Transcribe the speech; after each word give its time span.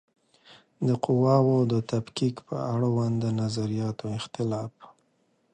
د 0.87 0.89
قواوو 1.05 1.57
د 1.71 1.73
تفکیک 1.91 2.35
په 2.47 2.55
اړوند 2.73 3.15
د 3.23 3.25
نظریاتو 3.41 4.05
اختلاف 4.19 4.73